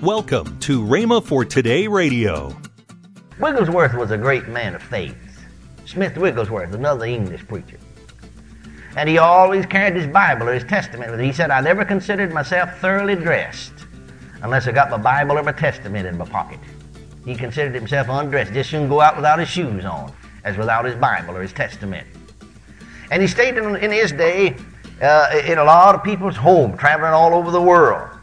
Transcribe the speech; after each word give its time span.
Welcome 0.00 0.58
to 0.60 0.82
Rhema 0.82 1.22
for 1.22 1.44
Today 1.44 1.86
Radio. 1.86 2.56
Wigglesworth 3.38 3.92
was 3.92 4.12
a 4.12 4.16
great 4.16 4.48
man 4.48 4.74
of 4.74 4.82
faith. 4.82 5.44
Smith 5.84 6.16
Wigglesworth, 6.16 6.72
another 6.72 7.04
English 7.04 7.46
preacher. 7.46 7.78
And 8.96 9.10
he 9.10 9.18
always 9.18 9.66
carried 9.66 9.94
his 9.94 10.06
Bible 10.06 10.48
or 10.48 10.54
his 10.54 10.64
Testament 10.64 11.10
with 11.10 11.20
him. 11.20 11.26
He 11.26 11.34
said, 11.34 11.50
I 11.50 11.60
never 11.60 11.84
considered 11.84 12.32
myself 12.32 12.78
thoroughly 12.78 13.14
dressed 13.14 13.74
unless 14.42 14.66
I 14.66 14.72
got 14.72 14.88
my 14.88 14.96
Bible 14.96 15.36
or 15.36 15.42
my 15.42 15.52
Testament 15.52 16.06
in 16.06 16.16
my 16.16 16.24
pocket. 16.24 16.60
He 17.26 17.34
considered 17.34 17.74
himself 17.74 18.06
undressed, 18.08 18.54
just 18.54 18.70
shouldn't 18.70 18.88
go 18.88 19.02
out 19.02 19.16
without 19.16 19.38
his 19.38 19.50
shoes 19.50 19.84
on, 19.84 20.14
as 20.44 20.56
without 20.56 20.86
his 20.86 20.94
Bible 20.94 21.36
or 21.36 21.42
his 21.42 21.52
Testament. 21.52 22.06
And 23.10 23.20
he 23.20 23.28
stayed 23.28 23.58
in, 23.58 23.76
in 23.76 23.90
his 23.90 24.12
day 24.12 24.56
uh, 25.02 25.42
in 25.46 25.58
a 25.58 25.64
lot 25.64 25.94
of 25.94 26.02
people's 26.02 26.36
home, 26.36 26.74
traveling 26.78 27.12
all 27.12 27.34
over 27.34 27.50
the 27.50 27.60
world. 27.60 28.13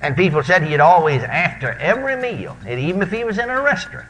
And 0.00 0.16
people 0.16 0.42
said 0.42 0.62
he'd 0.62 0.80
always, 0.80 1.22
after 1.22 1.72
every 1.72 2.16
meal, 2.16 2.56
and 2.66 2.78
even 2.78 3.02
if 3.02 3.10
he 3.10 3.24
was 3.24 3.38
in 3.38 3.50
a 3.50 3.60
restaurant 3.60 4.08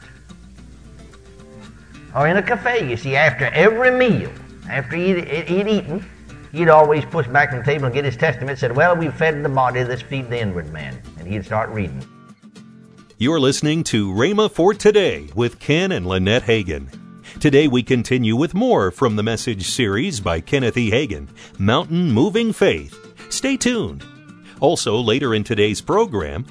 or 2.15 2.27
in 2.29 2.37
a 2.37 2.43
cafe, 2.43 2.89
you 2.89 2.97
see, 2.97 3.17
after 3.17 3.47
every 3.47 3.91
meal, 3.91 4.31
after 4.69 4.97
he'd, 4.97 5.27
he'd 5.49 5.69
eaten, 5.69 6.05
he'd 6.53 6.69
always 6.69 7.05
push 7.07 7.27
back 7.29 7.51
from 7.51 7.61
the 7.61 7.65
table 7.65 7.87
and 7.87 7.95
get 7.95 8.05
his 8.05 8.17
testament 8.17 8.51
and 8.51 8.59
said, 8.59 8.77
Well, 8.77 8.97
we've 8.97 9.15
fed 9.15 9.43
the 9.43 9.49
body, 9.49 9.83
let's 9.85 10.03
feed 10.03 10.29
the 10.29 10.39
inward 10.39 10.71
man. 10.73 11.01
And 11.19 11.27
he'd 11.27 11.45
start 11.45 11.71
reading. 11.71 12.07
You're 13.17 13.41
listening 13.41 13.83
to 13.85 14.13
Rhema 14.13 14.51
for 14.51 14.75
Today 14.75 15.29
with 15.35 15.59
Ken 15.59 15.91
and 15.91 16.07
Lynette 16.07 16.45
Hagin. 16.45 16.89
Today 17.41 17.67
we 17.67 17.83
continue 17.83 18.37
with 18.37 18.55
more 18.55 18.91
from 18.91 19.17
the 19.17 19.23
message 19.23 19.69
series 19.69 20.21
by 20.21 20.41
Kenneth 20.41 20.77
E. 20.77 20.91
Hagin, 20.91 21.29
Mountain 21.59 22.13
Moving 22.13 22.53
Faith. 22.53 22.97
Stay 23.31 23.57
tuned. 23.57 24.05
Also, 24.61 24.97
later 24.97 25.35
in 25.35 25.45
today's 25.45 25.81
program, 25.81 26.45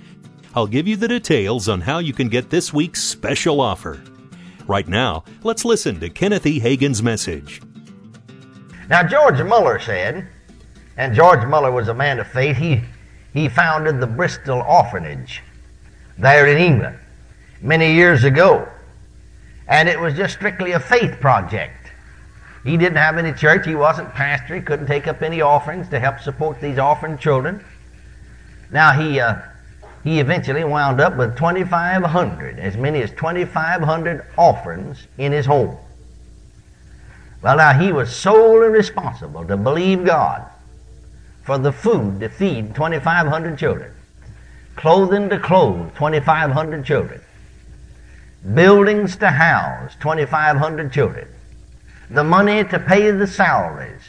I'll 0.56 0.68
give 0.68 0.88
you 0.88 0.96
the 0.96 1.08
details 1.08 1.68
on 1.68 1.82
how 1.82 2.00
you 2.00 2.14
can 2.14 2.30
get 2.30 2.50
this 2.50 2.74
week's 2.74 3.04
special 3.04 3.60
offer. 3.60 4.02
Right 4.66 4.88
now, 4.88 5.24
let's 5.44 5.66
listen 5.66 6.00
to 6.00 6.10
Kenneth 6.10 6.46
E. 6.46 6.60
Hagin's 6.60 7.04
message. 7.04 7.62
Now, 8.90 9.04
George 9.04 9.42
Muller 9.44 9.80
said, 9.80 10.28
and 10.96 11.14
George 11.14 11.46
Muller 11.46 11.72
was 11.72 11.90
a 11.90 11.94
man 11.94 12.20
of 12.20 12.28
faith, 12.28 12.58
he, 12.58 12.82
he 13.34 13.50
founded 13.50 14.00
the 14.00 14.08
Bristol 14.08 14.62
Orphanage 14.62 15.44
there 16.18 16.48
in 16.48 16.58
England 16.58 16.98
many 17.62 17.94
years 17.94 18.24
ago. 18.24 18.68
And 19.68 19.90
it 19.90 20.00
was 20.00 20.14
just 20.14 20.34
strictly 20.34 20.72
a 20.72 20.80
faith 20.80 21.20
project. 21.20 21.92
He 22.64 22.78
didn't 22.78 22.98
have 22.98 23.18
any 23.18 23.34
church, 23.34 23.66
he 23.66 23.76
wasn't 23.76 24.14
pastor, 24.14 24.56
he 24.56 24.62
couldn't 24.62 24.88
take 24.88 25.08
up 25.08 25.22
any 25.22 25.42
offerings 25.42 25.90
to 25.90 26.00
help 26.00 26.20
support 26.20 26.60
these 26.62 26.80
orphan 26.80 27.18
children. 27.18 27.64
Now 28.72 28.92
he 28.92 29.20
uh, 29.20 29.38
he 30.04 30.20
eventually 30.20 30.64
wound 30.64 31.02
up 31.02 31.18
with 31.18 31.36
2,500, 31.36 32.60
as 32.60 32.78
many 32.78 33.02
as 33.02 33.12
2,500 33.12 34.26
offerings 34.38 35.06
in 35.18 35.34
his 35.34 35.46
home. 35.46 35.78
Well, 37.42 37.58
now 37.58 37.74
he 37.74 37.92
was 37.92 38.16
solely 38.16 38.70
responsible 38.70 39.46
to 39.46 39.58
believe 39.58 40.06
God 40.06 40.46
for 41.44 41.58
the 41.58 41.72
food 41.72 42.20
to 42.22 42.30
feed 42.30 42.74
2,500 42.74 43.58
children, 43.58 43.92
clothing 44.76 45.30
to 45.30 45.40
clothe 45.40 45.94
2,500 45.96 46.86
children, 46.86 47.22
buildings 48.54 49.18
to 49.18 49.30
house 49.30 49.94
2,500 50.00 50.92
children, 50.92 51.28
the 52.10 52.24
money 52.24 52.64
to 52.64 52.80
pay 52.80 53.12
the 53.12 53.28
salaries 53.28 54.04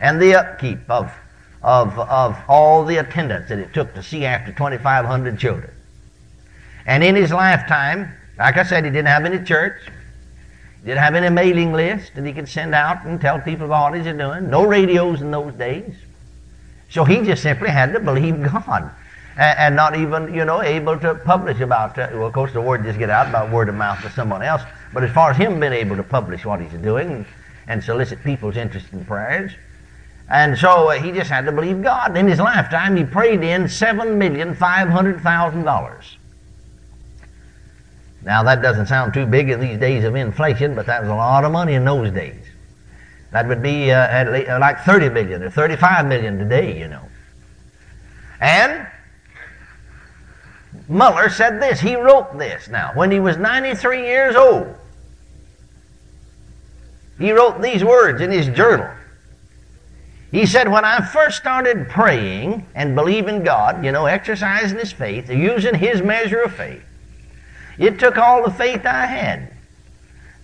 and 0.00 0.20
the 0.20 0.34
upkeep 0.34 0.90
of 0.90 1.12
of, 1.66 1.98
of 1.98 2.38
all 2.48 2.84
the 2.84 2.98
attendance 2.98 3.48
that 3.48 3.58
it 3.58 3.74
took 3.74 3.92
to 3.94 4.02
see 4.02 4.24
after 4.24 4.52
2,500 4.52 5.36
children. 5.36 5.70
And 6.86 7.02
in 7.02 7.16
his 7.16 7.32
lifetime, 7.32 8.12
like 8.38 8.56
I 8.56 8.62
said, 8.62 8.84
he 8.84 8.90
didn't 8.90 9.08
have 9.08 9.24
any 9.24 9.44
church, 9.44 9.82
didn't 10.84 11.00
have 11.00 11.16
any 11.16 11.28
mailing 11.28 11.72
list 11.72 12.14
that 12.14 12.24
he 12.24 12.32
could 12.32 12.48
send 12.48 12.72
out 12.72 13.04
and 13.04 13.20
tell 13.20 13.40
people 13.40 13.66
about 13.66 13.90
what 13.90 14.00
he's 14.00 14.16
doing. 14.16 14.48
No 14.48 14.64
radios 14.64 15.20
in 15.20 15.32
those 15.32 15.54
days. 15.54 15.92
So 16.88 17.04
he 17.04 17.22
just 17.22 17.42
simply 17.42 17.68
had 17.68 17.92
to 17.94 17.98
believe 17.98 18.40
God. 18.44 18.88
And, 19.36 19.58
and 19.58 19.76
not 19.76 19.96
even, 19.96 20.32
you 20.32 20.44
know, 20.44 20.62
able 20.62 20.96
to 21.00 21.16
publish 21.16 21.58
about, 21.58 21.98
uh, 21.98 22.10
well, 22.12 22.26
of 22.26 22.32
course, 22.32 22.52
the 22.52 22.60
word 22.60 22.84
just 22.84 23.00
get 23.00 23.10
out 23.10 23.32
by 23.32 23.50
word 23.50 23.68
of 23.68 23.74
mouth 23.74 24.00
to 24.02 24.10
someone 24.10 24.42
else. 24.42 24.62
But 24.94 25.02
as 25.02 25.10
far 25.10 25.32
as 25.32 25.36
him 25.36 25.58
being 25.58 25.72
able 25.72 25.96
to 25.96 26.04
publish 26.04 26.44
what 26.44 26.60
he's 26.60 26.80
doing 26.80 27.26
and 27.66 27.82
solicit 27.82 28.22
people's 28.22 28.56
interest 28.56 28.86
in 28.92 29.04
prayers, 29.04 29.50
and 30.28 30.58
so 30.58 30.88
uh, 30.88 30.92
he 30.92 31.12
just 31.12 31.30
had 31.30 31.44
to 31.46 31.52
believe 31.52 31.82
God. 31.82 32.16
In 32.16 32.26
his 32.26 32.38
lifetime, 32.38 32.96
he 32.96 33.04
prayed 33.04 33.42
in 33.42 33.68
seven 33.68 34.18
million 34.18 34.54
five 34.54 34.88
hundred 34.88 35.20
thousand 35.20 35.64
dollars. 35.64 36.16
Now 38.22 38.42
that 38.42 38.60
doesn't 38.60 38.86
sound 38.86 39.14
too 39.14 39.24
big 39.24 39.50
in 39.50 39.60
these 39.60 39.78
days 39.78 40.04
of 40.04 40.16
inflation, 40.16 40.74
but 40.74 40.86
that 40.86 41.00
was 41.02 41.10
a 41.10 41.14
lot 41.14 41.44
of 41.44 41.52
money 41.52 41.74
in 41.74 41.84
those 41.84 42.10
days. 42.10 42.42
That 43.30 43.46
would 43.48 43.62
be 43.62 43.90
uh, 43.90 44.08
at 44.08 44.32
least, 44.32 44.48
uh, 44.48 44.58
like 44.58 44.80
thirty 44.80 45.08
million 45.08 45.42
or 45.42 45.50
thirty-five 45.50 46.06
million 46.06 46.38
today, 46.38 46.78
you 46.78 46.88
know. 46.88 47.02
And 48.40 48.86
Muller 50.88 51.28
said 51.28 51.60
this. 51.60 51.80
He 51.80 51.96
wrote 51.96 52.36
this. 52.38 52.68
Now, 52.68 52.92
when 52.94 53.10
he 53.10 53.20
was 53.20 53.36
ninety-three 53.36 54.02
years 54.02 54.36
old, 54.36 54.74
he 57.18 57.32
wrote 57.32 57.62
these 57.62 57.84
words 57.84 58.20
in 58.20 58.30
his 58.30 58.48
journal. 58.48 58.90
He 60.36 60.44
said, 60.44 60.68
when 60.68 60.84
I 60.84 61.00
first 61.00 61.38
started 61.38 61.88
praying 61.88 62.66
and 62.74 62.94
believing 62.94 63.42
God, 63.42 63.82
you 63.82 63.90
know, 63.90 64.04
exercising 64.04 64.78
his 64.78 64.92
faith, 64.92 65.30
using 65.30 65.74
his 65.74 66.02
measure 66.02 66.42
of 66.42 66.52
faith, 66.52 66.82
it 67.78 67.98
took 67.98 68.18
all 68.18 68.44
the 68.44 68.50
faith 68.50 68.84
I 68.84 69.06
had 69.06 69.54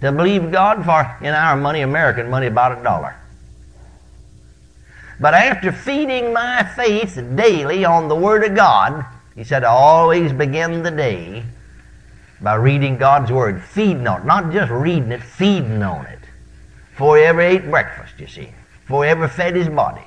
to 0.00 0.10
believe 0.10 0.50
God 0.50 0.82
for, 0.86 1.18
in 1.20 1.34
our 1.34 1.58
money, 1.58 1.82
American 1.82 2.30
money, 2.30 2.46
about 2.46 2.80
a 2.80 2.82
dollar. 2.82 3.14
But 5.20 5.34
after 5.34 5.70
feeding 5.70 6.32
my 6.32 6.62
faith 6.74 7.22
daily 7.34 7.84
on 7.84 8.08
the 8.08 8.16
Word 8.16 8.44
of 8.44 8.54
God, 8.54 9.04
he 9.34 9.44
said, 9.44 9.62
I 9.62 9.68
always 9.68 10.32
begin 10.32 10.82
the 10.82 10.90
day 10.90 11.44
by 12.40 12.54
reading 12.54 12.96
God's 12.96 13.30
Word, 13.30 13.62
feeding 13.62 14.06
on 14.06 14.22
it, 14.22 14.24
not 14.24 14.54
just 14.54 14.72
reading 14.72 15.12
it, 15.12 15.22
feeding 15.22 15.82
on 15.82 16.06
it. 16.06 16.20
For 16.96 17.18
he 17.18 17.24
ever 17.24 17.42
ate 17.42 17.68
breakfast, 17.68 18.14
you 18.18 18.26
see 18.26 18.54
for 18.86 19.04
ever 19.04 19.28
fed 19.28 19.54
his 19.54 19.68
body. 19.68 20.06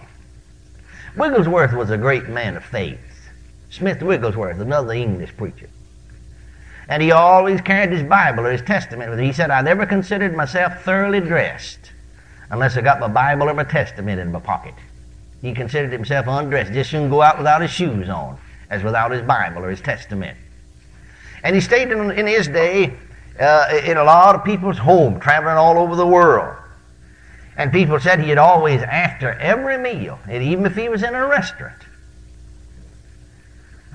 Wigglesworth 1.17 1.73
was 1.73 1.89
a 1.89 1.97
great 1.97 2.27
man 2.27 2.57
of 2.57 2.63
faith. 2.63 2.99
Smith 3.69 4.01
Wigglesworth, 4.01 4.59
another 4.59 4.93
English 4.93 5.35
preacher. 5.37 5.69
And 6.87 7.01
he 7.01 7.11
always 7.11 7.61
carried 7.61 7.91
his 7.91 8.03
Bible 8.03 8.45
or 8.45 8.51
his 8.51 8.61
Testament 8.61 9.09
with 9.09 9.19
him. 9.19 9.25
He 9.25 9.33
said, 9.33 9.49
I 9.49 9.61
never 9.61 9.85
considered 9.85 10.35
myself 10.35 10.83
thoroughly 10.83 11.19
dressed 11.19 11.91
unless 12.51 12.77
I 12.77 12.81
got 12.81 12.99
my 12.99 13.07
Bible 13.07 13.49
or 13.49 13.53
my 13.53 13.63
Testament 13.63 14.19
in 14.19 14.31
my 14.31 14.39
pocket. 14.39 14.75
He 15.41 15.53
considered 15.53 15.91
himself 15.91 16.27
undressed, 16.27 16.73
just 16.73 16.89
shouldn't 16.89 17.11
go 17.11 17.21
out 17.21 17.37
without 17.37 17.61
his 17.61 17.71
shoes 17.71 18.09
on, 18.09 18.37
as 18.69 18.83
without 18.83 19.11
his 19.11 19.21
Bible 19.21 19.63
or 19.63 19.69
his 19.69 19.81
Testament. 19.81 20.37
And 21.43 21.55
he 21.55 21.61
stayed 21.61 21.91
in, 21.91 22.11
in 22.11 22.27
his 22.27 22.47
day 22.47 22.93
uh, 23.39 23.67
in 23.83 23.97
a 23.97 24.03
lot 24.03 24.35
of 24.35 24.43
people's 24.43 24.77
home, 24.77 25.19
traveling 25.19 25.57
all 25.57 25.77
over 25.77 25.95
the 25.95 26.07
world. 26.07 26.57
And 27.57 27.71
people 27.71 27.99
said 27.99 28.19
he'd 28.19 28.37
always, 28.37 28.81
after 28.81 29.31
every 29.33 29.77
meal, 29.77 30.19
and 30.27 30.43
even 30.43 30.65
if 30.65 30.75
he 30.75 30.89
was 30.89 31.03
in 31.03 31.15
a 31.15 31.25
restaurant 31.25 31.81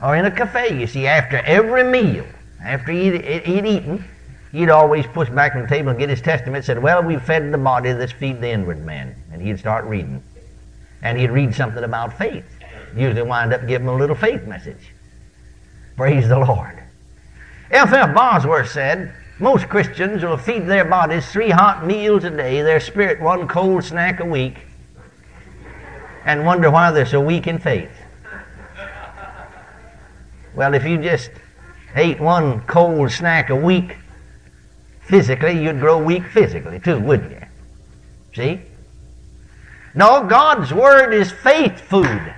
or 0.02 0.16
in 0.16 0.24
a 0.24 0.30
cafe, 0.30 0.80
you 0.80 0.86
see, 0.86 1.06
after 1.06 1.36
every 1.38 1.84
meal, 1.84 2.24
after 2.64 2.90
he'd, 2.92 3.22
he'd 3.44 3.66
eaten, 3.66 4.04
he'd 4.52 4.70
always 4.70 5.06
push 5.06 5.28
back 5.28 5.52
from 5.52 5.62
the 5.62 5.68
table 5.68 5.90
and 5.90 5.98
get 5.98 6.08
his 6.08 6.22
testament 6.22 6.56
and 6.56 6.64
said, 6.64 6.82
Well, 6.82 7.02
we've 7.02 7.22
fed 7.22 7.52
the 7.52 7.58
body, 7.58 7.92
let's 7.92 8.12
feed 8.12 8.40
the 8.40 8.48
inward 8.48 8.84
man. 8.84 9.14
And 9.30 9.42
he'd 9.42 9.58
start 9.58 9.84
reading. 9.84 10.22
And 11.02 11.18
he'd 11.18 11.30
read 11.30 11.54
something 11.54 11.84
about 11.84 12.16
faith. 12.16 12.44
Usually 12.96 13.22
wind 13.22 13.52
up 13.52 13.66
giving 13.66 13.88
a 13.88 13.94
little 13.94 14.16
faith 14.16 14.44
message. 14.46 14.92
Praise 15.96 16.28
the 16.28 16.38
Lord. 16.38 16.82
F. 17.70 17.92
F. 17.92 18.14
Bosworth 18.14 18.70
said, 18.70 19.14
most 19.40 19.68
Christians 19.70 20.22
will 20.22 20.36
feed 20.36 20.66
their 20.66 20.84
bodies 20.84 21.26
three 21.30 21.50
hot 21.50 21.86
meals 21.86 22.24
a 22.24 22.30
day, 22.30 22.60
their 22.60 22.78
spirit 22.78 23.20
one 23.20 23.48
cold 23.48 23.82
snack 23.82 24.20
a 24.20 24.24
week, 24.24 24.58
and 26.26 26.44
wonder 26.44 26.70
why 26.70 26.90
they're 26.90 27.06
so 27.06 27.20
weak 27.20 27.46
in 27.46 27.58
faith. 27.58 27.90
Well, 30.54 30.74
if 30.74 30.84
you 30.84 30.98
just 30.98 31.30
ate 31.94 32.20
one 32.20 32.60
cold 32.66 33.10
snack 33.10 33.48
a 33.48 33.56
week 33.56 33.96
physically, 35.00 35.62
you'd 35.62 35.80
grow 35.80 35.98
weak 35.98 36.26
physically 36.26 36.78
too, 36.78 37.00
wouldn't 37.00 37.30
you? 37.30 37.46
See? 38.34 38.60
No, 39.94 40.24
God's 40.24 40.72
Word 40.72 41.14
is 41.14 41.32
faith 41.32 41.80
food. 41.80 42.34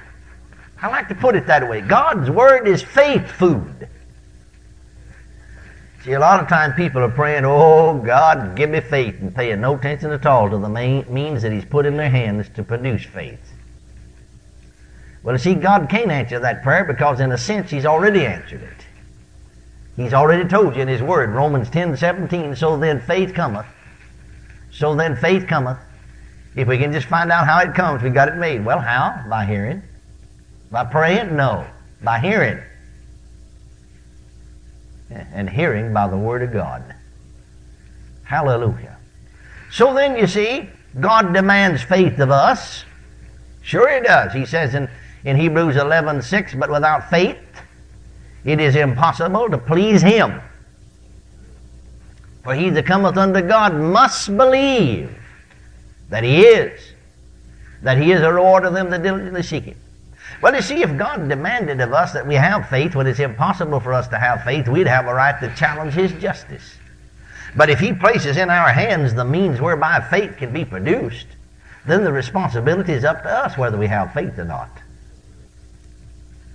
I 0.81 0.88
like 0.88 1.08
to 1.08 1.14
put 1.14 1.34
it 1.34 1.46
that 1.48 1.69
way. 1.69 1.81
God's 1.81 2.31
Word 2.31 2.69
is 2.69 2.81
faith 2.82 3.28
food. 3.31 3.88
See, 6.04 6.12
a 6.12 6.19
lot 6.19 6.40
of 6.40 6.49
times 6.49 6.75
people 6.75 7.00
are 7.02 7.10
praying, 7.10 7.44
oh, 7.44 7.96
God, 7.99 8.56
give 8.56 8.70
me 8.70 8.81
faith, 8.81 9.20
and 9.20 9.32
paying 9.32 9.60
no 9.60 9.76
attention 9.76 10.10
at 10.10 10.26
all 10.26 10.50
to 10.50 10.58
the 10.58 10.69
main, 10.69 11.04
means 11.12 11.43
that 11.43 11.52
He's 11.52 11.64
put 11.64 11.87
in 11.87 11.96
their 11.96 12.10
hands 12.10 12.49
to 12.56 12.64
produce 12.64 13.04
faith. 13.04 13.52
Well, 15.22 15.37
you 15.37 15.38
see, 15.38 15.54
God 15.54 15.88
can't 15.88 16.10
answer 16.10 16.40
that 16.40 16.64
prayer 16.64 16.84
because, 16.84 17.20
in 17.20 17.31
a 17.31 17.38
sense, 17.38 17.70
He's 17.70 17.87
already 17.87 18.26
answered 18.26 18.62
it. 18.62 18.87
He's 19.96 20.12
already 20.12 20.49
told 20.49 20.75
you 20.75 20.82
in 20.82 20.88
His 20.88 21.02
Word, 21.02 21.31
Romans 21.31 21.70
10 21.70 21.96
17, 21.96 22.56
so 22.56 22.76
then 22.76 23.00
faith 23.00 23.32
cometh. 23.32 23.66
So 24.72 24.96
then 24.96 25.14
faith 25.14 25.46
cometh. 25.46 25.78
If 26.56 26.66
we 26.66 26.78
can 26.78 26.93
just 26.93 27.06
find 27.06 27.31
out 27.31 27.46
how 27.46 27.60
it 27.60 27.75
comes, 27.75 28.02
we 28.02 28.10
got 28.10 28.28
it 28.28 28.37
made. 28.37 28.64
Well, 28.64 28.81
how? 28.81 29.25
By 29.28 29.44
hearing. 29.44 29.82
By 30.72 30.84
praying? 30.84 31.37
No. 31.37 31.64
By 32.02 32.19
hearing. 32.19 32.60
And 35.10 35.49
hearing 35.49 35.93
by 35.93 36.08
the 36.08 36.16
Word 36.16 36.43
of 36.43 36.52
God. 36.52 36.94
Hallelujah. 38.25 38.96
So 39.70 39.93
then, 39.94 40.16
you 40.16 40.26
see, 40.26 40.69
God 41.00 41.32
demands 41.34 41.82
faith 41.82 42.19
of 42.19 42.31
us. 42.31 42.84
Sure 43.62 43.93
He 43.94 44.00
does. 44.00 44.32
He 44.32 44.46
says 44.46 44.75
in, 44.75 44.88
in 45.25 45.37
Hebrews 45.37 45.76
11 45.76 46.22
6, 46.22 46.54
but 46.54 46.70
without 46.70 47.08
faith, 47.10 47.38
it 48.44 48.60
is 48.60 48.76
impossible 48.76 49.49
to 49.50 49.58
please 49.58 50.02
Him. 50.02 50.40
For 52.43 52.55
he 52.55 52.70
that 52.70 52.87
cometh 52.87 53.16
unto 53.16 53.40
God 53.40 53.75
must 53.75 54.37
believe 54.37 55.16
that 56.08 56.25
He 56.25 56.40
is, 56.40 56.81
that 57.82 57.98
He 57.98 58.12
is 58.12 58.20
a 58.20 58.32
reward 58.32 58.64
of 58.64 58.75
them 58.75 58.90
that 58.90 59.02
diligently 59.02 59.43
seek 59.43 59.64
Him. 59.64 59.76
Well, 60.43 60.56
you 60.56 60.61
see, 60.61 60.83
if 60.83 60.99
God 60.99 61.29
demanded 61.29 61.81
of 61.81 61.93
us 61.93 62.12
that 62.15 62.27
we 62.27 62.35
have 62.35 62.69
faith 62.69 62.97
when 62.97 63.06
it's 63.06 63.21
impossible 63.21 63.79
for 63.79 63.94
us 63.94 64.09
to 64.09 64.19
have 64.19 64.43
faith, 64.43 64.67
we'd 64.67 64.89
have 64.89 65.06
a 65.06 65.15
right 65.15 65.41
to 65.41 65.55
challenge 65.55 65.94
His 65.94 66.12
justice. 66.15 66.79
But 67.55 67.71
if 67.71 67.79
He 67.79 67.93
places 67.93 68.37
in 68.37 68.50
our 68.50 68.71
hands 68.71 69.15
the 69.15 69.25
means 69.25 69.61
whereby 69.61 70.00
faith 70.00 70.37
can 70.37 70.53
be 70.53 70.65
produced, 70.65 71.29
then 71.87 72.03
the 72.03 72.12
responsibility 72.12 72.93
is 72.93 73.05
up 73.05 73.23
to 73.23 73.31
us 73.31 73.56
whether 73.56 73.79
we 73.79 73.87
have 73.87 74.12
faith 74.12 74.37
or 74.37 74.44
not. 74.44 74.71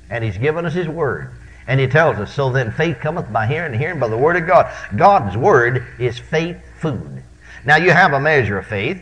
And 0.10 0.22
He's 0.22 0.38
given 0.38 0.66
us 0.66 0.74
His 0.74 0.90
Word. 0.90 1.32
And 1.66 1.80
He 1.80 1.88
tells 1.88 2.18
us, 2.18 2.34
So 2.34 2.52
then 2.52 2.72
faith 2.72 2.98
cometh 3.00 3.32
by 3.32 3.48
hearing, 3.48 3.72
and 3.72 3.82
hearing 3.82 4.00
by 4.00 4.10
the 4.10 4.18
Word 4.18 4.36
of 4.36 4.48
God. 4.48 4.70
God's 4.98 5.38
Word 5.38 5.86
is 5.98 6.20
faith 6.20 6.58
food. 6.82 7.24
Now 7.64 7.78
you 7.78 7.92
have 7.92 8.12
a 8.12 8.20
measure 8.20 8.58
of 8.58 8.68
faith. 8.68 9.02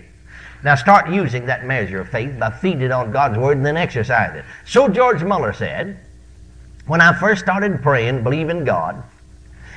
Now 0.66 0.74
start 0.74 1.12
using 1.12 1.46
that 1.46 1.64
measure 1.64 2.00
of 2.00 2.10
faith 2.10 2.40
by 2.40 2.50
feeding 2.50 2.92
on 2.92 3.12
God's 3.12 3.38
Word 3.38 3.58
and 3.58 3.64
then 3.64 3.78
exercise 3.78 4.36
it. 4.36 4.46
So 4.66 4.88
George 4.88 5.24
Muller 5.24 5.54
said, 5.54 6.00
when 6.88 7.02
I 7.02 7.14
first 7.14 7.44
started 7.44 7.84
praying, 7.84 8.24
believing 8.24 8.64
God, 8.64 9.04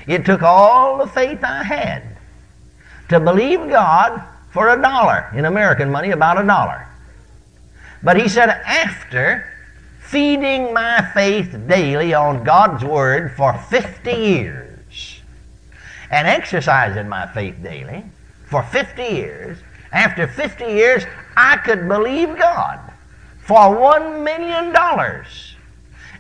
it 0.07 0.25
took 0.25 0.43
all 0.43 0.97
the 0.97 1.07
faith 1.07 1.45
I 1.45 1.63
had 1.63 2.17
to 3.11 3.21
believe 3.21 3.69
God 3.69 4.23
for 4.51 4.71
a 4.71 4.81
dollar. 4.81 5.31
In 5.35 5.45
American 5.45 5.91
money, 5.91 6.13
about 6.13 6.43
a 6.43 6.47
dollar. 6.47 6.89
But 8.03 8.19
he 8.19 8.27
said, 8.27 8.49
after 8.49 9.45
feeding 10.01 10.73
my 10.73 11.07
faith 11.13 11.55
daily 11.67 12.15
on 12.15 12.45
God's 12.45 12.83
Word 12.83 13.37
for 13.37 13.53
50 13.53 14.11
years 14.11 15.21
and 16.11 16.27
exercising 16.27 17.11
my 17.11 17.27
faith 17.27 17.63
daily 17.63 18.07
for 18.47 18.63
50 18.63 19.03
years, 19.03 19.59
after 19.93 20.27
50 20.27 20.65
years, 20.65 21.05
I 21.37 21.57
could 21.57 21.89
believe 21.89 22.37
God 22.39 22.81
for 23.41 23.57
$1 23.57 24.23
million 24.23 24.75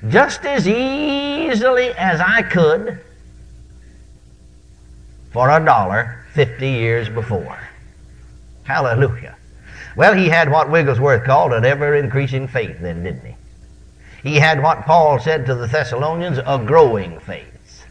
just 0.09 0.45
as 0.45 0.69
easily 0.69 1.91
as 1.91 2.21
I 2.21 2.43
could 2.43 3.01
for 5.31 5.51
a 5.51 5.65
dollar 5.65 6.25
50 6.33 6.69
years 6.69 7.09
before. 7.09 7.59
Hallelujah. 8.65 9.37
Well, 9.97 10.15
he 10.15 10.29
had 10.29 10.51
what 10.51 10.71
Wigglesworth 10.71 11.25
called 11.25 11.53
an 11.53 11.65
ever 11.65 11.97
increasing 11.97 12.47
faith, 12.47 12.79
then, 12.81 13.03
didn't 13.03 13.25
he? 13.25 13.35
He 14.23 14.37
had 14.37 14.63
what 14.63 14.85
Paul 14.85 15.19
said 15.19 15.47
to 15.47 15.55
the 15.55 15.67
Thessalonians 15.67 16.39
a 16.39 16.63
growing 16.65 17.19
faith. 17.21 17.85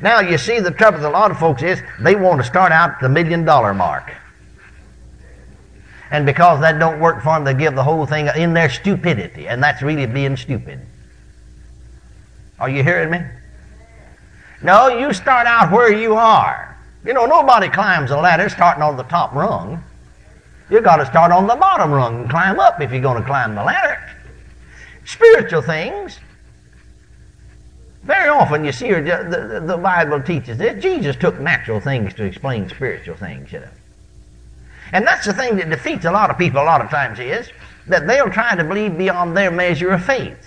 Now, 0.00 0.20
you 0.20 0.38
see, 0.38 0.60
the 0.60 0.70
trouble 0.70 0.98
with 0.98 1.06
a 1.06 1.10
lot 1.10 1.30
of 1.30 1.38
folks 1.38 1.62
is 1.62 1.82
they 2.00 2.14
want 2.14 2.40
to 2.40 2.46
start 2.46 2.72
out 2.72 2.90
at 2.90 3.00
the 3.00 3.08
million 3.08 3.44
dollar 3.44 3.74
mark. 3.74 4.12
And 6.10 6.26
because 6.26 6.60
that 6.60 6.78
don't 6.78 7.00
work 7.00 7.22
for 7.22 7.34
them, 7.34 7.44
they 7.44 7.54
give 7.54 7.74
the 7.74 7.82
whole 7.82 8.06
thing 8.06 8.28
in 8.36 8.54
their 8.54 8.70
stupidity. 8.70 9.48
And 9.48 9.62
that's 9.62 9.82
really 9.82 10.06
being 10.06 10.36
stupid. 10.36 10.80
Are 12.58 12.68
you 12.68 12.82
hearing 12.82 13.10
me? 13.10 13.20
No, 14.62 14.88
you 14.88 15.12
start 15.12 15.46
out 15.46 15.72
where 15.72 15.92
you 15.92 16.14
are. 16.14 16.78
You 17.04 17.12
know, 17.12 17.26
nobody 17.26 17.68
climbs 17.68 18.10
a 18.10 18.16
ladder 18.16 18.48
starting 18.48 18.82
on 18.82 18.96
the 18.96 19.02
top 19.04 19.34
rung. 19.34 19.82
you 20.70 20.80
got 20.80 20.96
to 20.96 21.06
start 21.06 21.32
on 21.32 21.46
the 21.46 21.56
bottom 21.56 21.90
rung 21.90 22.22
and 22.22 22.30
climb 22.30 22.58
up 22.58 22.80
if 22.80 22.90
you're 22.90 23.02
going 23.02 23.20
to 23.20 23.26
climb 23.26 23.54
the 23.54 23.62
ladder. 23.62 23.98
Spiritual 25.04 25.62
things. 25.62 26.18
Very 28.04 28.28
often 28.28 28.64
you 28.64 28.72
see, 28.72 28.92
the, 28.92 29.00
the, 29.00 29.60
the 29.66 29.76
Bible 29.76 30.22
teaches 30.22 30.58
this. 30.58 30.82
Jesus 30.82 31.16
took 31.16 31.38
natural 31.40 31.80
things 31.80 32.14
to 32.14 32.24
explain 32.24 32.68
spiritual 32.68 33.16
things, 33.16 33.52
you 33.52 33.60
know. 33.60 33.68
And 34.92 35.06
that's 35.06 35.26
the 35.26 35.32
thing 35.32 35.56
that 35.56 35.70
defeats 35.70 36.04
a 36.04 36.12
lot 36.12 36.30
of 36.30 36.38
people 36.38 36.60
a 36.60 36.64
lot 36.64 36.80
of 36.80 36.90
times 36.90 37.18
is 37.18 37.50
that 37.86 38.06
they'll 38.06 38.30
try 38.30 38.54
to 38.54 38.64
believe 38.64 38.96
beyond 38.96 39.36
their 39.36 39.50
measure 39.50 39.90
of 39.90 40.04
faith. 40.04 40.38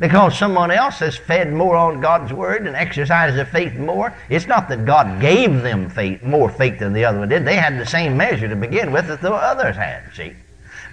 Because 0.00 0.38
someone 0.38 0.70
else 0.70 1.00
has 1.00 1.16
fed 1.16 1.52
more 1.52 1.76
on 1.76 2.00
God's 2.00 2.32
Word 2.32 2.66
and 2.66 2.76
exercised 2.76 3.36
their 3.36 3.44
faith 3.44 3.74
more. 3.74 4.14
It's 4.28 4.46
not 4.46 4.68
that 4.68 4.84
God 4.84 5.20
gave 5.20 5.62
them 5.62 5.90
faith, 5.90 6.22
more 6.22 6.48
faith 6.48 6.78
than 6.78 6.92
the 6.92 7.04
other 7.04 7.18
one 7.18 7.28
did. 7.28 7.44
They 7.44 7.56
had 7.56 7.80
the 7.80 7.86
same 7.86 8.16
measure 8.16 8.48
to 8.48 8.54
begin 8.54 8.92
with 8.92 9.08
that 9.08 9.20
the 9.20 9.32
others 9.32 9.74
had, 9.74 10.04
see. 10.14 10.34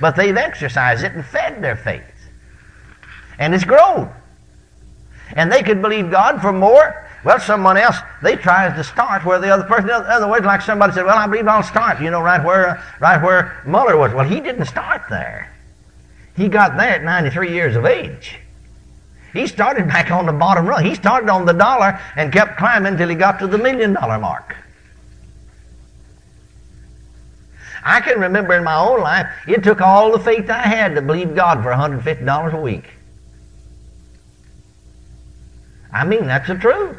But 0.01 0.15
they've 0.15 0.35
exercised 0.35 1.03
it 1.03 1.13
and 1.13 1.23
fed 1.23 1.61
their 1.61 1.75
faith. 1.75 2.03
And 3.37 3.53
it's 3.53 3.63
grown. 3.63 4.11
And 5.33 5.51
they 5.51 5.61
could 5.61 5.81
believe 5.81 6.09
God 6.09 6.41
for 6.41 6.51
more 6.51 7.04
well, 7.25 7.39
someone 7.39 7.75
else, 7.75 7.97
they 8.21 8.35
tries 8.35 8.75
to 8.75 8.83
start 8.83 9.25
where 9.25 9.39
the 9.39 9.49
other 9.49 9.63
person, 9.63 9.89
in 9.89 9.95
other 9.95 10.27
words, 10.27 10.45
like 10.45 10.61
somebody 10.61 10.93
said, 10.93 11.05
well, 11.05 11.17
I 11.17 11.25
believe 11.25 11.47
I'll 11.47 11.63
start, 11.63 11.99
you 11.99 12.11
know, 12.11 12.21
right 12.21 12.43
where, 12.43 12.83
right 12.99 13.21
where 13.21 13.63
Muller 13.65 13.97
was. 13.97 14.13
Well, 14.13 14.29
he 14.29 14.39
didn't 14.39 14.65
start 14.65 15.01
there. 15.09 15.51
He 16.37 16.47
got 16.47 16.77
there 16.77 16.91
at 16.91 17.03
93 17.03 17.51
years 17.51 17.75
of 17.75 17.85
age. 17.85 18.37
He 19.33 19.47
started 19.47 19.87
back 19.87 20.11
on 20.11 20.27
the 20.27 20.33
bottom 20.33 20.67
rung. 20.67 20.85
He 20.85 20.93
started 20.93 21.27
on 21.29 21.47
the 21.47 21.53
dollar 21.53 21.99
and 22.15 22.31
kept 22.31 22.59
climbing 22.59 22.93
until 22.93 23.09
he 23.09 23.15
got 23.15 23.39
to 23.39 23.47
the 23.47 23.57
million 23.57 23.93
dollar 23.93 24.19
mark. 24.19 24.55
I 27.83 28.01
can 28.01 28.19
remember 28.19 28.53
in 28.53 28.63
my 28.63 28.77
own 28.77 29.01
life, 29.01 29.27
it 29.47 29.63
took 29.63 29.81
all 29.81 30.11
the 30.11 30.19
faith 30.19 30.47
I 30.51 30.61
had 30.61 30.93
to 30.93 31.01
believe 31.01 31.35
God 31.35 31.63
for 31.63 31.71
$150 31.71 32.53
a 32.53 32.61
week. 32.61 32.85
I 35.91 36.05
mean, 36.05 36.27
that's 36.27 36.47
the 36.47 36.55
truth. 36.55 36.97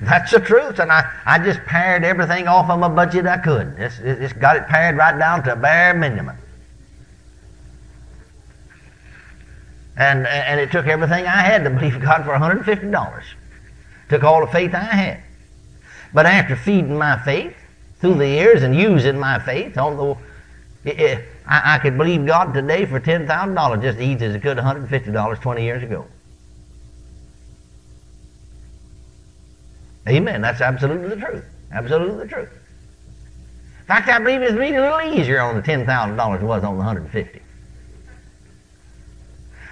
That's 0.00 0.30
the 0.30 0.38
truth, 0.38 0.78
and 0.78 0.92
I, 0.92 1.10
I 1.26 1.38
just 1.38 1.60
pared 1.64 2.04
everything 2.04 2.46
off 2.46 2.70
of 2.70 2.78
my 2.78 2.88
budget 2.88 3.26
I 3.26 3.38
could. 3.38 3.76
Just, 3.76 3.98
just 3.98 4.38
got 4.38 4.56
it 4.56 4.68
pared 4.68 4.96
right 4.96 5.18
down 5.18 5.42
to 5.44 5.52
a 5.54 5.56
bare 5.56 5.92
minimum. 5.94 6.36
And, 9.96 10.28
and 10.28 10.60
it 10.60 10.70
took 10.70 10.86
everything 10.86 11.26
I 11.26 11.40
had 11.40 11.64
to 11.64 11.70
believe 11.70 12.00
God 12.00 12.24
for 12.24 12.30
$150. 12.30 13.22
Took 14.08 14.22
all 14.22 14.46
the 14.46 14.52
faith 14.52 14.72
I 14.72 14.84
had. 14.84 15.22
But 16.14 16.26
after 16.26 16.54
feeding 16.54 16.96
my 16.96 17.18
faith 17.24 17.56
through 18.00 18.14
the 18.14 18.28
years 18.28 18.62
and 18.62 18.76
using 18.76 19.18
my 19.18 19.40
faith, 19.40 19.76
although 19.76 20.16
it, 20.84 21.00
it, 21.00 21.24
I, 21.46 21.74
I, 21.74 21.78
could 21.80 21.98
believe 21.98 22.24
God 22.24 22.54
today 22.54 22.86
for 22.86 23.00
$10,000 23.00 23.82
just 23.82 23.98
as 23.98 24.02
easy 24.02 24.24
as 24.26 24.36
I 24.36 24.38
could 24.38 24.56
$150 24.56 25.40
20 25.42 25.64
years 25.64 25.82
ago. 25.82 26.06
Amen. 30.08 30.40
That's 30.40 30.60
absolutely 30.60 31.08
the 31.08 31.16
truth. 31.16 31.44
Absolutely 31.72 32.24
the 32.24 32.28
truth. 32.28 32.48
In 33.80 33.86
fact, 33.86 34.08
I 34.08 34.18
believe 34.18 34.42
it's 34.42 34.52
really 34.52 34.76
a 34.76 34.80
little 34.80 35.18
easier 35.18 35.40
on 35.40 35.56
the 35.56 35.62
ten 35.62 35.86
thousand 35.86 36.16
dollars 36.16 36.42
it 36.42 36.46
was 36.46 36.64
on 36.64 36.76
the 36.76 36.84
hundred 36.84 37.08
fifty. 37.10 37.40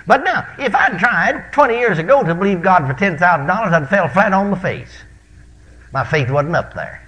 But 0.06 0.22
now, 0.22 0.46
if 0.58 0.74
I'd 0.74 0.98
tried 0.98 1.52
twenty 1.52 1.78
years 1.78 1.98
ago 1.98 2.22
to 2.22 2.34
believe 2.34 2.62
God 2.62 2.86
for 2.86 2.94
ten 2.94 3.18
thousand 3.18 3.46
dollars, 3.46 3.72
I'd 3.72 3.88
fell 3.88 4.08
flat 4.08 4.32
on 4.32 4.50
my 4.50 4.58
face. 4.58 4.90
My 5.92 6.04
faith 6.04 6.30
wasn't 6.30 6.56
up 6.56 6.74
there. 6.74 7.02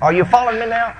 Are 0.00 0.12
you 0.12 0.24
following 0.24 0.60
me 0.60 0.66
now? 0.66 0.96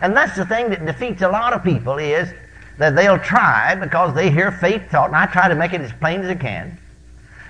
And 0.00 0.16
that's 0.16 0.36
the 0.36 0.44
thing 0.46 0.70
that 0.70 0.84
defeats 0.84 1.22
a 1.22 1.28
lot 1.28 1.52
of 1.52 1.62
people 1.62 1.98
is 1.98 2.32
that 2.78 2.96
they'll 2.96 3.18
try 3.18 3.74
because 3.74 4.14
they 4.14 4.30
hear 4.30 4.50
faith 4.52 4.82
taught, 4.90 5.06
and 5.06 5.16
I 5.16 5.26
try 5.26 5.48
to 5.48 5.54
make 5.54 5.72
it 5.72 5.80
as 5.80 5.92
plain 5.92 6.20
as 6.22 6.28
I 6.28 6.34
can. 6.34 6.78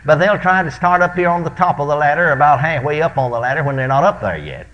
But 0.04 0.16
they'll 0.16 0.38
try 0.38 0.62
to 0.62 0.70
start 0.70 1.00
up 1.00 1.14
here 1.14 1.28
on 1.28 1.44
the 1.44 1.50
top 1.50 1.80
of 1.80 1.88
the 1.88 1.96
ladder, 1.96 2.32
about 2.32 2.60
halfway 2.60 3.00
up 3.00 3.16
on 3.16 3.30
the 3.30 3.38
ladder, 3.38 3.64
when 3.64 3.76
they're 3.76 3.88
not 3.88 4.04
up 4.04 4.20
there 4.20 4.36
yet. 4.36 4.66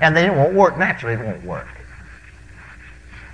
And 0.00 0.16
then 0.16 0.30
it 0.30 0.34
won't 0.34 0.54
work. 0.54 0.78
Naturally, 0.78 1.14
it 1.14 1.24
won't 1.24 1.44
work. 1.44 1.68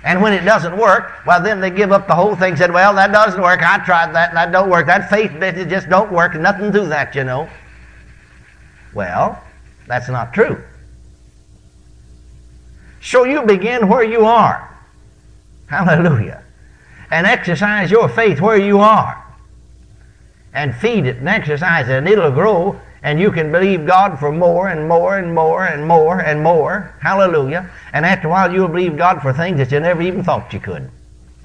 And 0.03 0.21
when 0.21 0.33
it 0.33 0.45
doesn't 0.45 0.77
work, 0.77 1.25
well, 1.25 1.41
then 1.41 1.59
they 1.59 1.69
give 1.69 1.91
up 1.91 2.07
the 2.07 2.15
whole 2.15 2.35
thing. 2.35 2.55
Said, 2.55 2.71
"Well, 2.71 2.93
that 2.95 3.11
doesn't 3.11 3.41
work. 3.41 3.61
I 3.61 3.79
tried 3.79 4.13
that, 4.13 4.29
and 4.29 4.37
that 4.37 4.51
don't 4.51 4.69
work. 4.69 4.87
That 4.87 5.09
faith 5.09 5.37
business 5.39 5.69
just 5.69 5.89
don't 5.89 6.11
work. 6.11 6.35
Nothing 6.35 6.71
to 6.71 6.81
that, 6.85 7.15
you 7.15 7.23
know." 7.23 7.49
Well, 8.93 9.41
that's 9.87 10.07
not 10.09 10.33
true. 10.33 10.63
So 13.01 13.23
you 13.23 13.41
begin 13.43 13.87
where 13.87 14.03
you 14.03 14.25
are. 14.25 14.69
Hallelujah. 15.67 16.43
and 17.11 17.25
exercise 17.25 17.89
your 17.89 18.07
faith 18.07 18.39
where 18.39 18.57
you 18.57 18.79
are. 18.79 19.18
And 20.53 20.75
feed 20.75 21.05
it 21.05 21.17
and 21.17 21.29
exercise 21.29 21.87
it, 21.89 21.97
and 21.97 22.07
it'll 22.07 22.31
grow, 22.31 22.79
and 23.03 23.19
you 23.19 23.31
can 23.31 23.51
believe 23.51 23.85
God 23.85 24.19
for 24.19 24.31
more 24.31 24.67
and 24.69 24.87
more 24.87 25.17
and 25.17 25.33
more 25.33 25.65
and 25.65 25.87
more 25.87 26.19
and 26.19 26.43
more. 26.43 26.93
Hallelujah. 27.01 27.69
And 27.93 28.05
after 28.05 28.27
a 28.27 28.31
while, 28.31 28.51
you'll 28.51 28.67
believe 28.67 28.97
God 28.97 29.21
for 29.21 29.31
things 29.31 29.57
that 29.57 29.71
you 29.71 29.79
never 29.79 30.01
even 30.01 30.23
thought 30.23 30.51
you 30.51 30.59
could. 30.59 30.89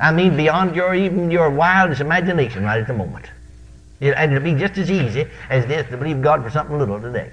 I 0.00 0.10
mean, 0.12 0.36
beyond 0.36 0.74
your 0.74 0.94
even 0.94 1.30
your 1.30 1.50
wildest 1.50 2.00
imagination 2.00 2.64
right 2.64 2.80
at 2.80 2.86
the 2.86 2.94
moment. 2.94 3.26
And 4.00 4.32
it'll 4.32 4.44
be 4.44 4.58
just 4.58 4.76
as 4.76 4.90
easy 4.90 5.26
as 5.48 5.64
it 5.64 5.70
is 5.70 5.86
to 5.90 5.96
believe 5.96 6.20
God 6.20 6.42
for 6.42 6.50
something 6.50 6.78
little 6.78 7.00
today. 7.00 7.30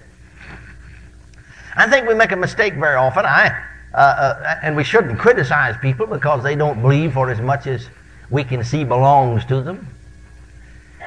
I 1.75 1.89
think 1.89 2.07
we 2.07 2.13
make 2.13 2.31
a 2.31 2.35
mistake 2.35 2.75
very 2.75 2.95
often. 2.95 3.25
I 3.25 3.69
uh, 3.93 3.97
uh, 3.97 4.59
and 4.63 4.75
we 4.75 4.85
shouldn't 4.85 5.19
criticize 5.19 5.75
people 5.81 6.07
because 6.07 6.43
they 6.43 6.55
don't 6.55 6.81
believe 6.81 7.13
for 7.13 7.29
as 7.29 7.41
much 7.41 7.67
as 7.67 7.89
we 8.29 8.43
can 8.43 8.63
see 8.63 8.85
belongs 8.85 9.43
to 9.45 9.61
them. 9.61 9.85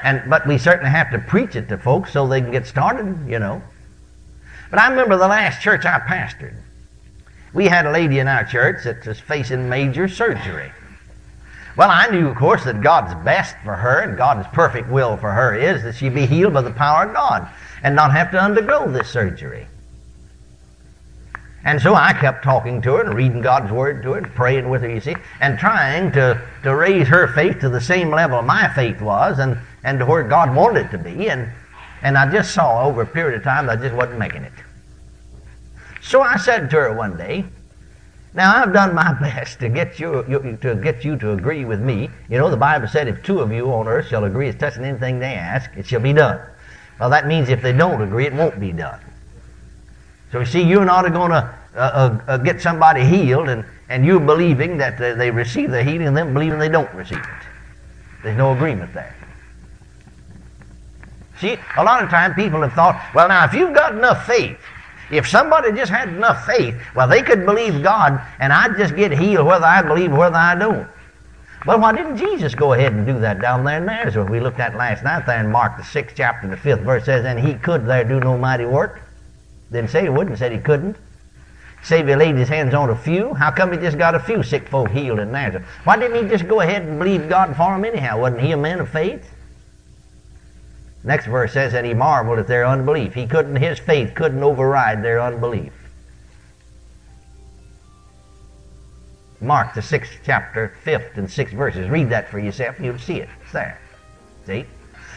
And 0.04 0.28
but 0.28 0.46
we 0.46 0.58
certainly 0.58 0.90
have 0.90 1.11
to 1.12 1.18
preach 1.18 1.56
it 1.56 1.68
to 1.70 1.78
folks 1.78 2.12
so 2.12 2.28
they 2.28 2.42
can 2.42 2.52
get 2.52 2.66
started, 2.66 3.26
you 3.26 3.38
know. 3.38 3.62
But 4.70 4.78
I 4.78 4.90
remember 4.90 5.16
the 5.16 5.26
last 5.26 5.62
church 5.62 5.87
I 5.87 5.99
pastored. 5.99 6.54
We 7.54 7.66
had 7.66 7.87
a 7.87 7.90
lady 7.90 8.18
in 8.18 8.28
our 8.28 8.44
church 8.44 8.84
that 8.84 9.06
was 9.06 9.18
facing 9.18 9.68
major 9.68 10.06
surgery. 10.06 10.70
Well, 11.76 11.90
I 11.90 12.08
knew, 12.08 12.28
of 12.28 12.37
course, 12.37 12.64
that 12.64 12.82
God's 12.82 13.14
best 13.25 13.56
for 13.64 13.75
her 13.75 14.00
and 14.00 14.16
God's 14.16 14.46
perfect 14.49 14.90
will 14.90 15.16
for 15.16 15.32
her 15.32 15.54
is 15.56 15.82
that 15.84 15.94
she 15.94 16.08
be 16.08 16.26
healed 16.26 16.54
by 16.54 16.62
the 16.62 16.70
power 16.70 17.06
of 17.06 17.14
God 17.14 17.49
and 17.82 17.96
not 17.96 18.12
have 18.12 18.30
to 18.32 18.38
undergo 18.38 18.90
this 18.90 19.08
surgery. 19.08 19.66
And 21.64 21.80
so 21.80 21.94
I 21.94 22.12
kept 22.12 22.44
talking 22.44 22.83
to 22.83 22.97
her 22.97 23.04
and 23.04 23.14
reading 23.14 23.40
God's 23.40 23.73
Word 23.73 24.02
to 24.02 24.12
her 24.12 24.18
and 24.18 24.35
praying 24.35 24.68
with 24.68 24.83
her, 24.83 24.88
you 24.88 25.00
see, 25.00 25.16
and 25.40 25.59
trying 25.59 26.12
to, 26.12 26.40
to 26.62 26.76
raise 26.76 27.09
her 27.09 27.28
faith 27.28 27.61
to 27.61 27.71
the 27.71 27.80
same 27.80 28.11
level 28.11 28.42
my 28.42 28.68
faith 28.75 29.00
was 29.00 29.38
and, 29.38 29.59
and 29.83 29.99
to 29.99 30.06
where 30.06 30.23
God 30.23 30.54
wanted 30.54 30.87
it 30.87 30.90
to 30.90 30.99
be. 30.99 31.30
And, 31.30 31.50
and 32.02 32.18
I 32.18 32.30
just 32.30 32.52
saw 32.52 32.85
over 32.85 33.02
a 33.02 33.06
period 33.06 33.38
of 33.38 33.44
time 33.44 33.66
that 33.66 33.78
I 33.78 33.83
just 33.83 33.94
wasn't 33.94 34.18
making 34.18 34.42
it. 34.42 34.52
So 36.02 36.21
I 36.21 36.37
said 36.37 36.68
to 36.71 36.76
her 36.76 36.92
one 36.92 37.16
day, 37.16 37.47
now 38.35 38.56
I've 38.56 38.75
done 38.75 38.94
my 38.94 39.14
best 39.21 39.61
to 39.61 39.71
get 39.71 39.99
you, 39.99 40.23
you, 40.28 40.59
to 40.61 40.75
get 40.75 41.02
you 41.02 41.16
to 41.16 41.33
agree 41.33 41.64
with 41.64 41.80
me. 41.80 42.11
You 42.28 42.37
know 42.37 42.50
the 42.50 42.59
Bible 42.59 42.88
said 42.88 43.09
if 43.09 43.23
two 43.23 43.40
of 43.40 43.50
you 43.50 43.73
on 43.73 43.88
earth 43.88 44.09
shall 44.09 44.25
agree 44.25 44.49
as 44.49 44.56
touching 44.56 44.85
anything 44.85 45.18
they 45.18 45.35
ask, 45.35 45.71
it 45.78 45.87
shall 45.87 46.00
be 46.00 46.12
done. 46.12 46.40
Well, 47.00 47.09
that 47.09 47.26
means 47.26 47.49
if 47.49 47.62
they 47.62 47.73
don't 47.73 48.02
agree, 48.02 48.26
it 48.26 48.35
won't 48.35 48.61
be 48.61 48.73
done. 48.73 49.00
So 50.34 50.40
you 50.40 50.46
see, 50.46 50.62
you're 50.62 50.84
not 50.84 51.02
going 51.12 51.30
to 51.30 51.36
uh, 51.36 51.78
uh, 51.78 52.20
uh, 52.26 52.36
get 52.38 52.60
somebody 52.60 53.04
healed, 53.04 53.48
and, 53.48 53.64
and 53.88 54.04
you 54.04 54.18
believing 54.18 54.76
that 54.78 55.00
uh, 55.00 55.14
they 55.14 55.30
receive 55.30 55.70
the 55.70 55.84
healing, 55.84 56.08
and 56.08 56.16
them 56.16 56.34
believing 56.34 56.58
they 56.58 56.68
don't 56.68 56.92
receive 56.92 57.18
it. 57.18 57.46
There's 58.24 58.36
no 58.36 58.52
agreement 58.52 58.92
there. 58.92 59.14
See, 61.40 61.56
a 61.76 61.84
lot 61.84 62.02
of 62.02 62.10
times 62.10 62.34
people 62.34 62.62
have 62.62 62.72
thought, 62.72 63.00
well, 63.14 63.28
now 63.28 63.44
if 63.44 63.54
you've 63.54 63.76
got 63.76 63.94
enough 63.94 64.26
faith, 64.26 64.58
if 65.12 65.28
somebody 65.28 65.70
just 65.70 65.92
had 65.92 66.08
enough 66.08 66.44
faith, 66.44 66.74
well, 66.96 67.06
they 67.06 67.22
could 67.22 67.46
believe 67.46 67.84
God, 67.84 68.20
and 68.40 68.52
I'd 68.52 68.76
just 68.76 68.96
get 68.96 69.12
healed 69.12 69.46
whether 69.46 69.66
I 69.66 69.82
believe 69.82 70.12
or 70.12 70.18
whether 70.18 70.34
I 70.34 70.56
don't. 70.56 70.88
Well, 71.64 71.78
why 71.78 71.92
didn't 71.92 72.16
Jesus 72.16 72.56
go 72.56 72.72
ahead 72.72 72.92
and 72.92 73.06
do 73.06 73.20
that 73.20 73.40
down 73.40 73.62
there 73.62 73.78
in 73.78 73.86
Nazareth? 73.86 74.28
We 74.30 74.40
looked 74.40 74.58
at 74.58 74.74
last 74.74 75.04
night 75.04 75.26
there 75.26 75.38
in 75.38 75.52
Mark, 75.52 75.76
the 75.76 75.84
sixth 75.84 76.16
chapter, 76.16 76.48
the 76.48 76.56
fifth 76.56 76.80
verse 76.80 77.04
says, 77.04 77.24
And 77.24 77.38
he 77.38 77.54
could 77.54 77.86
there 77.86 78.02
do 78.02 78.18
no 78.18 78.36
mighty 78.36 78.64
work. 78.64 79.00
Didn't 79.75 79.90
say 79.90 80.02
he 80.02 80.09
wouldn't, 80.09 80.38
said 80.38 80.52
he 80.52 80.59
couldn't. 80.59 80.97
Say 81.83 82.07
he 82.07 82.14
laid 82.14 82.37
his 82.37 82.49
hands 82.49 82.75
on 82.75 82.90
a 82.90 82.97
few. 82.97 83.35
How 83.35 83.50
come 83.50 83.73
he 83.73 83.78
just 83.78 83.99
got 83.99 84.14
a 84.14 84.21
few 84.21 84.45
sick 84.45 84.69
folk 84.69 84.88
healed 84.88 85.19
in 85.19 85.33
Nazareth? 85.33 85.66
Why 85.83 85.99
didn't 85.99 86.23
he 86.23 86.31
just 86.31 86.47
go 86.47 86.61
ahead 86.61 86.83
and 86.83 86.97
believe 86.97 87.28
God 87.28 87.57
for 87.57 87.73
them 87.73 87.85
anyhow? 87.85 88.21
Wasn't 88.21 88.40
he 88.40 88.52
a 88.52 88.57
man 88.57 88.78
of 88.78 88.88
faith? 88.88 89.28
Next 91.02 91.26
verse 91.26 91.52
says 91.52 91.73
that 91.73 91.85
he 91.85 91.93
marveled 91.93 92.38
at 92.38 92.47
their 92.47 92.64
unbelief. 92.64 93.14
He 93.14 93.26
couldn't, 93.26 93.57
his 93.57 93.81
faith 93.81 94.14
couldn't 94.14 94.45
override 94.45 95.02
their 95.02 95.21
unbelief. 95.21 95.73
Mark, 99.40 99.75
the 99.75 99.83
sixth 99.83 100.21
chapter, 100.25 100.73
fifth 100.85 101.19
and 101.19 101.28
sixth 101.28 101.52
verses. 101.52 101.90
Read 101.90 102.11
that 102.11 102.31
for 102.31 102.38
yourself. 102.38 102.78
You'll 102.78 102.99
see 103.00 103.16
it. 103.16 103.28
It's 103.43 103.52
there. 103.52 103.81
See? 104.47 104.66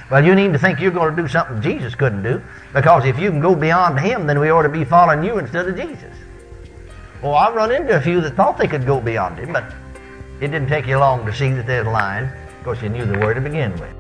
Well, 0.10 0.24
you 0.24 0.36
need 0.36 0.54
to 0.54 0.60
think 0.60 0.80
you're 0.80 0.92
going 0.92 1.14
to 1.14 1.22
do 1.22 1.28
something 1.28 1.62
Jesus 1.62 1.94
couldn't 1.94 2.24
do, 2.24 2.42
because 2.74 3.04
if 3.04 3.20
you 3.20 3.30
can 3.30 3.42
go 3.42 3.54
beyond 3.56 4.00
Him, 4.00 4.26
then 4.26 4.40
we 4.40 4.50
ought 4.50 4.62
to 4.62 4.70
be 4.70 4.86
following 4.86 5.22
you 5.22 5.38
instead 5.38 5.68
of 5.68 5.76
Jesus. 5.76 6.14
Well, 7.22 7.36
I've 7.36 7.56
run 7.56 7.72
into 7.72 7.98
a 7.98 8.00
few 8.00 8.22
that 8.22 8.36
thought 8.36 8.58
they 8.58 8.68
could 8.68 8.86
go 8.86 9.02
beyond 9.02 9.38
Him, 9.38 9.52
but 9.52 9.66
it 10.40 10.48
didn't 10.48 10.70
take 10.70 10.88
you 10.88 10.98
long 10.98 11.26
to 11.26 11.34
see 11.34 11.52
that 11.52 11.68
they're 11.68 11.84
lying. 11.84 12.26
Of 12.26 12.64
course, 12.64 12.82
you 12.82 12.88
knew 12.88 13.06
the 13.06 13.20
Word 13.20 13.34
to 13.34 13.42
begin 13.42 13.74
with. 13.74 13.94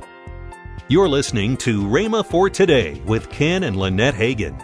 You're 0.87 1.09
listening 1.09 1.57
to 1.57 1.83
Rhema 1.83 2.25
for 2.25 2.49
Today 2.49 3.01
with 3.05 3.29
Ken 3.29 3.63
and 3.63 3.75
Lynette 3.75 4.15
Hagin. 4.15 4.57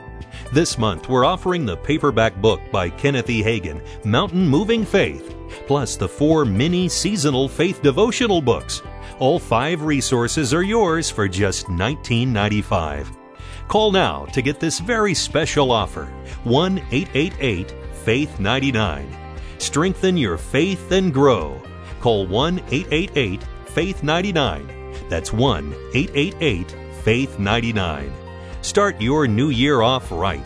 This 0.53 0.77
month, 0.77 1.09
we're 1.09 1.25
offering 1.25 1.65
the 1.65 1.75
paperback 1.75 2.37
book 2.37 2.61
by 2.71 2.89
Kenneth 2.89 3.29
E. 3.29 3.43
Hagin, 3.43 3.81
Mountain 4.05 4.47
Moving 4.47 4.85
Faith, 4.85 5.35
plus 5.67 5.97
the 5.97 6.07
four 6.07 6.45
mini 6.45 6.87
seasonal 6.87 7.49
faith 7.49 7.81
devotional 7.81 8.41
books 8.41 8.81
all 9.19 9.39
five 9.39 9.81
resources 9.81 10.53
are 10.53 10.63
yours 10.63 11.09
for 11.09 11.27
just 11.27 11.67
$19.95. 11.67 13.15
Call 13.67 13.91
now 13.91 14.25
to 14.25 14.41
get 14.41 14.59
this 14.59 14.79
very 14.79 15.13
special 15.13 15.71
offer 15.71 16.05
1 16.43 16.77
888 16.91 17.73
Faith 18.03 18.39
99. 18.39 19.17
Strengthen 19.57 20.17
your 20.17 20.37
faith 20.37 20.91
and 20.91 21.13
grow. 21.13 21.61
Call 22.01 22.27
1 22.27 22.59
888 22.71 23.43
Faith 23.67 24.03
99. 24.03 24.95
That's 25.09 25.31
1 25.31 25.73
888 25.93 26.75
Faith 27.03 27.39
99. 27.39 28.13
Start 28.61 29.01
your 29.01 29.27
new 29.27 29.49
year 29.49 29.81
off 29.81 30.11
right. 30.11 30.45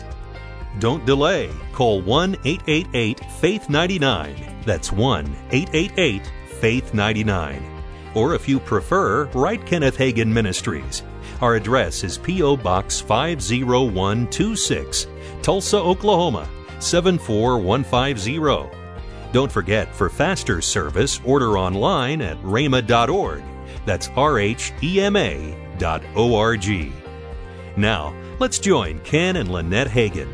Don't 0.78 1.04
delay. 1.04 1.50
Call 1.72 2.00
1 2.02 2.36
888 2.44 3.20
Faith 3.40 3.68
99. 3.68 4.62
That's 4.64 4.92
1 4.92 5.36
888 5.50 6.32
Faith 6.60 6.94
99 6.94 7.77
or 8.14 8.34
if 8.34 8.48
you 8.48 8.60
prefer, 8.60 9.24
write 9.34 9.66
Kenneth 9.66 9.96
Hagin 9.96 10.28
Ministries. 10.28 11.02
Our 11.40 11.56
address 11.56 12.04
is 12.04 12.18
P.O. 12.18 12.56
Box 12.56 13.00
50126, 13.00 15.06
Tulsa, 15.42 15.78
Oklahoma 15.78 16.48
74150. 16.80 18.76
Don't 19.32 19.52
forget, 19.52 19.94
for 19.94 20.08
faster 20.08 20.60
service, 20.60 21.20
order 21.24 21.58
online 21.58 22.22
at 22.22 22.40
rhema.org. 22.42 23.42
That's 23.84 24.08
R 24.16 24.38
H 24.38 24.72
E 24.82 25.00
M 25.00 25.16
A 25.16 25.56
dot 25.78 26.02
O 26.16 26.36
R 26.36 26.56
G. 26.56 26.92
Now, 27.76 28.14
let's 28.38 28.58
join 28.58 29.00
Ken 29.00 29.36
and 29.36 29.50
Lynette 29.50 29.88
Hagin. 29.88 30.28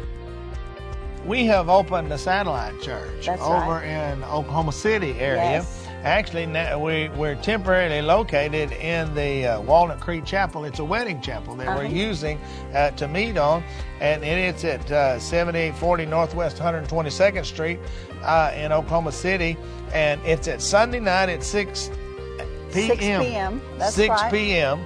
We 1.26 1.46
have 1.46 1.68
opened 1.68 2.12
a 2.12 2.18
satellite 2.18 2.80
church 2.80 3.26
That's 3.26 3.42
over 3.42 3.54
right. 3.56 3.86
in 3.86 4.22
Oklahoma 4.24 4.72
City 4.72 5.18
area. 5.18 5.42
Yes. 5.42 5.83
Actually, 6.04 6.46
we, 6.76 7.08
we're 7.16 7.34
temporarily 7.36 8.02
located 8.02 8.72
in 8.72 9.14
the 9.14 9.46
uh, 9.46 9.60
Walnut 9.62 10.00
Creek 10.00 10.26
Chapel. 10.26 10.66
It's 10.66 10.78
a 10.78 10.84
wedding 10.84 11.18
chapel 11.22 11.54
that 11.56 11.66
we're 11.66 11.84
Uh-huh. 11.86 11.94
using 11.94 12.38
uh, 12.74 12.90
to 12.92 13.08
meet 13.08 13.38
on, 13.38 13.64
and 14.00 14.22
it's 14.22 14.64
at 14.64 14.90
uh, 14.92 15.18
7840 15.18 16.04
Northwest 16.04 16.58
122nd 16.58 17.46
Street 17.46 17.78
uh, 18.22 18.52
in 18.54 18.70
Oklahoma 18.70 19.12
City. 19.12 19.56
And 19.94 20.20
it's 20.26 20.46
at 20.46 20.60
Sunday 20.60 21.00
night 21.00 21.30
at 21.30 21.42
6 21.42 21.88
p.m. 22.70 22.88
6 22.88 22.98
p.m. 22.98 23.62
That's 23.78 23.94
6 23.94 24.08
right. 24.10 24.30
p.m. 24.32 24.84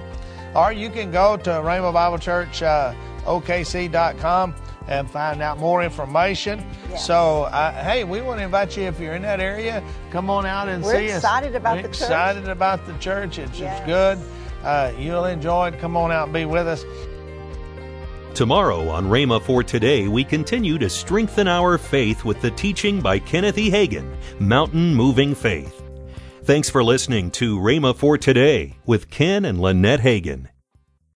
Or 0.55 0.71
you 0.71 0.89
can 0.89 1.11
go 1.11 1.35
to 1.35 1.49
Rhema 1.49 1.91
Bible 1.91 2.17
Church 2.17 2.63
uh, 2.63 2.93
OKC.com 3.25 4.55
and 4.89 5.09
find 5.09 5.41
out 5.41 5.57
more 5.59 5.81
information. 5.83 6.65
Yes. 6.89 7.05
So, 7.05 7.43
uh, 7.43 7.71
hey, 7.83 8.03
we 8.03 8.21
want 8.21 8.39
to 8.39 8.43
invite 8.43 8.75
you 8.75 8.83
if 8.83 8.99
you're 8.99 9.13
in 9.13 9.21
that 9.21 9.39
area, 9.39 9.81
come 10.11 10.29
on 10.29 10.45
out 10.45 10.67
and 10.67 10.83
We're 10.83 10.97
see 10.97 11.11
us. 11.11 11.17
excited 11.17 11.55
about 11.55 11.77
We're 11.77 11.81
the 11.83 11.87
church. 11.89 12.01
excited 12.01 12.49
about 12.49 12.85
the 12.87 12.93
church. 12.97 13.37
It's, 13.39 13.59
Yes. 13.59 13.77
it's 13.77 13.85
good. 13.85 14.17
Uh, 14.63 14.91
you'll 14.97 15.25
enjoy 15.25 15.67
it. 15.69 15.79
Come 15.79 15.95
on 15.95 16.11
out 16.11 16.25
and 16.25 16.33
be 16.33 16.43
with 16.45 16.67
us. 16.67 16.83
Tomorrow 18.33 18.87
on 18.89 19.05
Rhema 19.07 19.41
for 19.41 19.63
Today, 19.63 20.07
we 20.07 20.23
continue 20.23 20.77
to 20.77 20.89
strengthen 20.89 21.47
our 21.47 21.77
faith 21.77 22.23
with 22.25 22.41
the 22.41 22.51
teaching 22.51 22.99
by 23.01 23.19
Kenneth 23.19 23.57
E. 23.57 23.69
Hagin, 23.69 24.15
Mountain 24.39 24.95
Moving 24.95 25.35
Faith. 25.35 25.81
Thanks 26.43 26.69
for 26.69 26.83
listening 26.83 27.31
to 27.31 27.59
Rhema 27.59 27.95
for 27.95 28.17
Today 28.17 28.77
with 28.85 29.09
Ken 29.09 29.45
and 29.45 29.59
Lynette 29.61 29.99
Hagin. 30.01 30.47